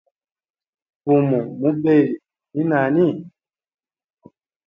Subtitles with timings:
[1.01, 2.15] Fumu mubeli
[2.53, 3.05] ni nani?